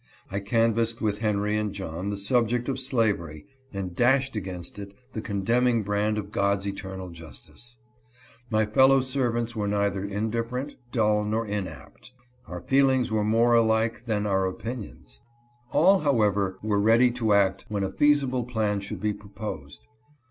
I 0.31 0.39
canvassed 0.39 0.99
with 0.99 1.19
Henry 1.19 1.55
and 1.55 1.71
John 1.71 2.09
the 2.09 2.17
subject 2.17 2.67
of 2.67 2.79
slavery 2.79 3.45
and 3.71 3.95
dashed 3.95 4.35
against 4.35 4.79
it 4.79 4.95
the 5.13 5.21
condemning 5.21 5.83
brand 5.83 6.17
of 6.17 6.31
God's 6.31 6.65
eternal 6.65 7.11
justice. 7.11 7.75
My 8.49 8.65
fellow 8.65 9.01
servants 9.01 9.55
were 9.55 9.67
neither 9.67 10.03
indifferent, 10.03 10.75
dull 10.91 11.23
nor 11.23 11.45
inapt. 11.45 12.13
Our 12.47 12.61
feelings 12.61 13.11
were 13.11 13.23
more 13.23 13.53
alike 13.53 14.05
than 14.05 14.25
our 14.25 14.47
opinions. 14.47 15.21
All, 15.71 15.99
however, 15.99 16.57
were 16.63 16.79
ready 16.81 17.11
to 17.11 17.33
act 17.33 17.65
when 17.69 17.83
a 17.83 17.91
feasible 17.91 18.45
plan 18.45 18.79
should 18.79 19.01
be 19.01 19.13
proposed. 19.13 19.81